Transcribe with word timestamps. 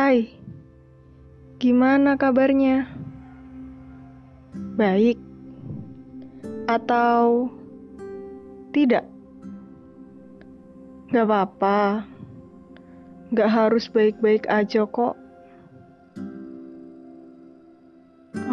Hai, 0.00 0.32
gimana 1.60 2.16
kabarnya? 2.16 2.88
Baik 4.80 5.20
atau 6.64 7.52
tidak? 8.72 9.04
Gak 11.12 11.28
apa-apa, 11.28 12.08
gak 13.36 13.52
harus 13.52 13.92
baik-baik 13.92 14.48
aja 14.48 14.88
kok. 14.88 15.20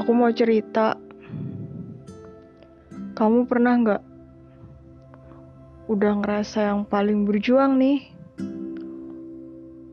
Aku 0.00 0.16
mau 0.16 0.32
cerita, 0.32 0.96
kamu 3.20 3.44
pernah 3.44 3.74
gak 3.84 4.02
udah 5.92 6.24
ngerasa 6.24 6.72
yang 6.72 6.88
paling 6.88 7.28
berjuang 7.28 7.76
nih? 7.76 8.00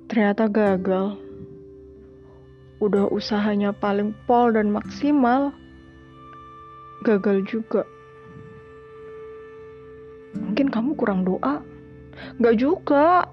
Ternyata 0.07 0.47
gagal. 0.47 1.30
Udah 2.81 3.05
usahanya 3.13 3.69
paling 3.77 4.17
pol 4.25 4.57
dan 4.57 4.73
maksimal, 4.73 5.53
gagal 7.05 7.45
juga. 7.45 7.85
Mungkin 10.33 10.73
kamu 10.73 10.97
kurang 10.97 11.21
doa. 11.21 11.61
Gak 12.41 12.57
juga. 12.57 13.29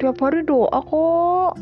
Tiap 0.00 0.16
hari 0.20 0.44
doa 0.44 0.72
kok. 0.72 1.52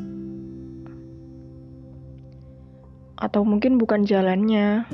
Atau 3.19 3.43
mungkin 3.43 3.79
bukan 3.79 4.07
jalannya. 4.07 4.87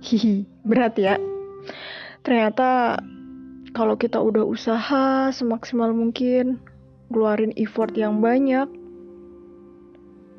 Hihi, 0.00 0.48
berat 0.64 0.96
ya. 0.96 1.20
Ternyata 2.24 3.00
kalau 3.76 3.96
kita 4.00 4.20
udah 4.20 4.44
usaha 4.44 5.28
semaksimal 5.32 5.92
mungkin, 5.92 6.60
keluarin 7.08 7.52
effort 7.56 7.92
yang 7.96 8.20
banyak, 8.20 8.68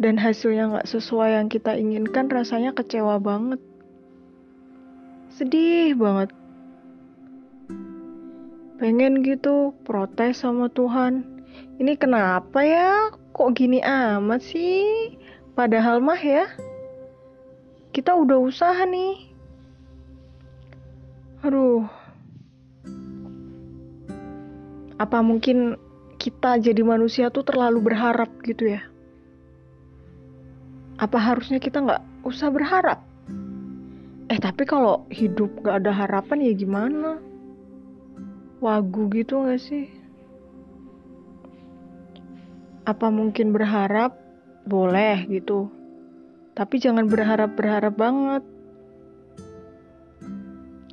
dan 0.02 0.18
hasilnya 0.18 0.74
nggak 0.74 0.90
sesuai 0.90 1.38
yang 1.38 1.48
kita 1.48 1.78
inginkan, 1.78 2.26
rasanya 2.34 2.74
kecewa 2.74 3.22
banget. 3.22 3.62
Sedih 5.30 5.94
banget. 5.94 6.34
Pengen 8.82 9.22
gitu 9.22 9.78
protes 9.86 10.42
sama 10.42 10.74
Tuhan. 10.74 11.22
Ini 11.78 11.94
kenapa 12.02 12.66
ya? 12.66 13.14
Kok 13.30 13.54
gini 13.54 13.78
amat 13.86 14.42
sih? 14.42 15.14
Padahal 15.54 16.02
mah 16.02 16.18
ya, 16.18 16.50
kita 17.94 18.18
udah 18.18 18.42
usaha 18.42 18.82
nih. 18.90 19.30
Aduh. 21.46 21.86
Apa 24.98 25.22
mungkin 25.22 25.78
kita 26.18 26.58
jadi 26.58 26.82
manusia 26.82 27.30
tuh 27.30 27.46
terlalu 27.46 27.94
berharap 27.94 28.30
gitu 28.42 28.66
ya? 28.66 28.82
Apa 31.02 31.18
harusnya 31.18 31.58
kita 31.58 31.82
nggak 31.82 32.04
usah 32.22 32.54
berharap? 32.54 33.02
Eh 34.30 34.38
tapi 34.38 34.64
kalau 34.70 35.10
hidup 35.10 35.66
gak 35.66 35.84
ada 35.84 35.92
harapan 35.92 36.46
ya 36.46 36.54
gimana? 36.54 37.20
wagu 38.62 39.10
gitu 39.10 39.42
gak 39.44 39.58
sih? 39.58 39.90
Apa 42.86 43.10
mungkin 43.10 43.50
berharap? 43.50 44.14
Boleh 44.70 45.26
gitu. 45.26 45.68
Tapi 46.54 46.78
jangan 46.78 47.10
berharap-berharap 47.10 47.98
banget. 47.98 48.46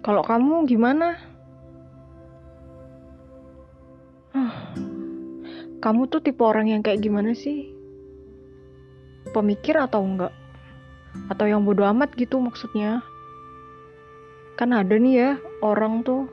Kalau 0.00 0.24
kamu 0.24 0.64
gimana? 0.64 1.20
Kamu 5.84 6.10
tuh 6.10 6.24
tipe 6.24 6.40
orang 6.40 6.72
yang 6.72 6.82
kayak 6.82 7.04
gimana 7.04 7.36
sih? 7.36 7.77
Pemikir 9.30 9.76
atau 9.76 10.00
enggak? 10.00 10.32
Atau 11.28 11.44
yang 11.48 11.64
bodoh 11.64 11.84
amat 11.88 12.16
gitu 12.16 12.40
maksudnya? 12.40 13.04
Kan 14.58 14.74
ada 14.74 14.98
nih 14.98 15.14
ya 15.14 15.30
orang 15.62 16.02
tuh 16.02 16.26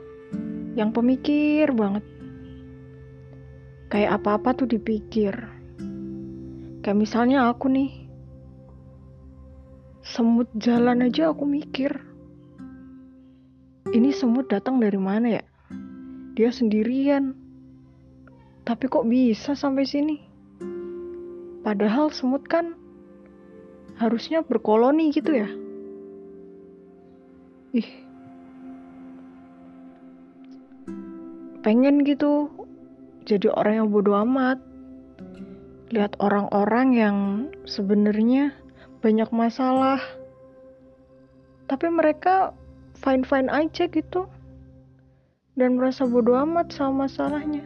yang 0.76 0.92
pemikir 0.92 1.70
banget. 1.72 2.02
Kayak 3.88 4.20
apa-apa 4.20 4.52
tuh 4.52 4.68
dipikir. 4.68 5.32
Kayak 6.82 6.98
misalnya 6.98 7.48
aku 7.48 7.70
nih. 7.70 7.90
Semut 10.06 10.50
jalan 10.58 11.06
aja 11.06 11.30
aku 11.30 11.46
mikir. 11.46 11.90
Ini 13.90 14.10
semut 14.10 14.50
datang 14.50 14.82
dari 14.82 14.98
mana 14.98 15.38
ya? 15.38 15.44
Dia 16.34 16.50
sendirian. 16.50 17.32
Tapi 18.66 18.84
kok 18.90 19.06
bisa 19.06 19.54
sampai 19.54 19.86
sini? 19.86 20.16
Padahal 21.62 22.10
semut 22.14 22.46
kan 22.46 22.74
harusnya 23.96 24.44
berkoloni 24.44 25.08
gitu 25.12 25.32
ya. 25.32 25.48
Ih, 27.76 27.88
pengen 31.64 32.04
gitu 32.04 32.48
jadi 33.26 33.50
orang 33.52 33.74
yang 33.84 33.88
bodoh 33.90 34.16
amat. 34.22 34.60
Lihat 35.90 36.18
orang-orang 36.18 36.88
yang 36.94 37.16
sebenarnya 37.66 38.54
banyak 39.02 39.28
masalah. 39.30 39.98
Tapi 41.66 41.90
mereka 41.90 42.54
fine-fine 43.02 43.50
aja 43.50 43.90
gitu. 43.90 44.30
Dan 45.56 45.80
merasa 45.80 46.04
bodoh 46.06 46.36
amat 46.46 46.70
sama 46.70 47.08
masalahnya. 47.08 47.64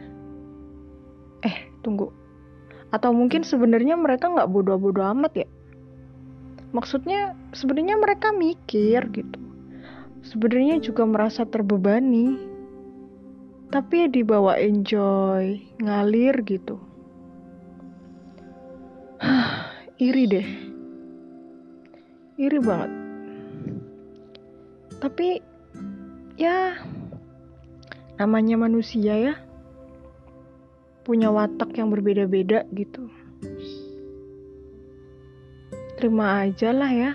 Eh 1.43 1.69
tunggu. 1.85 2.09
Atau 2.89 3.13
mungkin 3.13 3.45
sebenarnya 3.45 3.95
mereka 3.95 4.31
nggak 4.31 4.49
bodoh-bodoh 4.49 5.05
amat 5.13 5.45
ya 5.45 5.47
maksudnya 6.71 7.35
sebenarnya 7.55 7.99
mereka 7.99 8.31
mikir 8.35 9.07
gitu 9.11 9.39
sebenarnya 10.23 10.79
juga 10.79 11.03
merasa 11.07 11.43
terbebani 11.43 12.51
tapi 13.71 14.03
ya 14.03 14.07
dibawa 14.11 14.59
enjoy, 14.59 15.63
ngalir 15.79 16.35
gitu. 16.43 16.75
iri 20.11 20.27
deh. 20.27 20.47
Iri 22.35 22.59
banget. 22.59 22.91
Tapi 24.99 25.39
ya 26.35 26.75
namanya 28.19 28.59
manusia 28.59 29.15
ya 29.15 29.33
punya 31.07 31.31
watak 31.31 31.71
yang 31.79 31.95
berbeda-beda 31.95 32.67
gitu. 32.75 33.07
Terima 36.01 36.41
aja 36.49 36.73
lah 36.73 36.89
ya. 36.89 37.11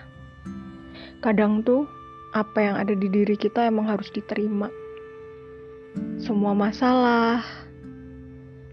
Kadang 1.18 1.66
tuh 1.66 1.90
apa 2.30 2.62
yang 2.62 2.76
ada 2.78 2.94
di 2.94 3.10
diri 3.10 3.34
kita 3.34 3.66
emang 3.66 3.90
harus 3.90 4.06
diterima 4.14 4.70
semua 6.16 6.52
masalah, 6.56 7.44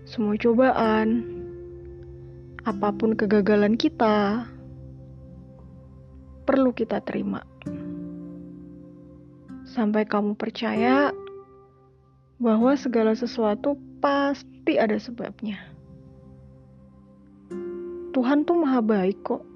semua 0.07 0.35
cobaan, 0.40 1.23
apa 2.63 2.90
pun 2.96 3.16
kegagalan 3.16 3.75
kita, 3.75 4.47
perlu 6.47 6.72
kita 6.75 7.00
terima. 7.03 7.44
Sampai 9.63 10.06
kamu 10.06 10.38
percaya 10.38 11.16
bahwa 12.38 12.75
segala 12.78 13.16
sesuatu 13.16 13.79
pasti 14.03 14.78
ada 14.78 15.00
sebabnya. 15.00 15.57
Tuhan 18.13 18.46
tuh 18.46 18.62
maha 18.62 18.79
baik 18.84 19.25
kok. 19.25 19.53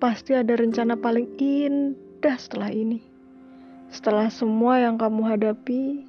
Pasti 0.00 0.32
ada 0.32 0.56
rencana 0.56 0.96
paling 0.96 1.36
indah 1.36 2.36
setelah 2.40 2.72
ini 2.72 3.10
setelah 3.90 4.30
semua 4.30 4.78
yang 4.78 4.94
kamu 4.94 5.26
hadapi, 5.34 6.06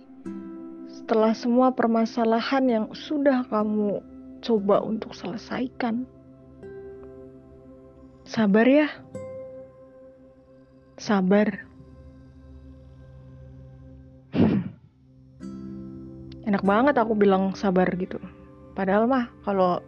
setelah 0.86 1.33
semua 1.33 1.74
permasalahan 1.74 2.63
yang 2.69 2.86
sudah 2.94 3.42
kamu 3.50 4.06
coba 4.45 4.86
untuk 4.86 5.18
selesaikan. 5.18 6.06
Sabar 8.21 8.69
ya. 8.69 8.88
Sabar. 11.01 11.65
Enak 16.48 16.62
banget 16.62 16.95
aku 17.01 17.18
bilang 17.18 17.57
sabar 17.57 17.89
gitu. 17.98 18.21
Padahal 18.77 19.10
mah 19.10 19.33
kalau 19.42 19.81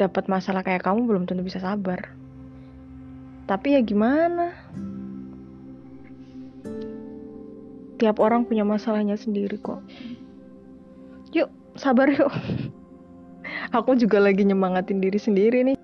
dapat 0.00 0.24
masalah 0.24 0.64
kayak 0.64 0.88
kamu 0.88 1.04
belum 1.04 1.28
tentu 1.28 1.44
bisa 1.44 1.60
sabar. 1.60 2.21
Tapi 3.46 3.74
ya 3.74 3.80
gimana? 3.82 4.54
Tiap 7.98 8.18
orang 8.22 8.46
punya 8.46 8.62
masalahnya 8.62 9.18
sendiri 9.18 9.58
kok. 9.58 9.82
Yuk, 11.34 11.50
sabar 11.74 12.10
yuk. 12.10 12.30
Aku 13.76 13.94
juga 13.98 14.22
lagi 14.22 14.46
nyemangatin 14.46 15.02
diri 15.02 15.18
sendiri 15.18 15.62
nih. 15.66 15.78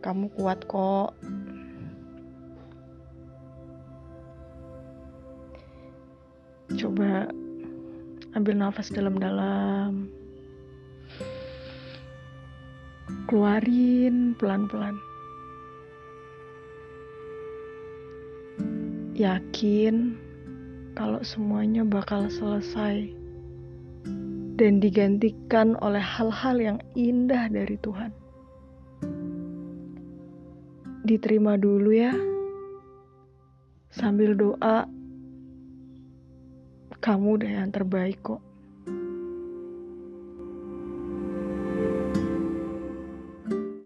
Kamu 0.00 0.30
kuat 0.38 0.64
kok. 0.70 1.16
Coba 6.76 7.26
ambil 8.36 8.54
nafas 8.60 8.92
dalam-dalam 8.92 10.12
keluarin 13.26 14.38
pelan-pelan 14.38 14.94
yakin 19.16 20.14
kalau 20.94 21.18
semuanya 21.24 21.82
bakal 21.82 22.28
selesai 22.28 23.08
dan 24.56 24.80
digantikan 24.80 25.76
oleh 25.84 26.00
hal-hal 26.00 26.56
yang 26.56 26.78
indah 26.96 27.48
dari 27.52 27.76
Tuhan. 27.80 28.12
Diterima 31.04 31.60
dulu 31.60 31.92
ya, 31.92 32.12
sambil 33.92 34.32
doa, 34.32 34.88
kamu 37.04 37.40
udah 37.40 37.50
yang 37.62 37.70
terbaik 37.72 38.20
kok. 38.24 38.45